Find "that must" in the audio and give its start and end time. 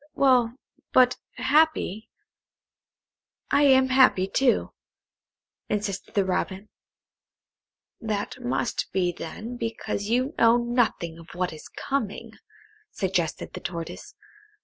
7.99-8.91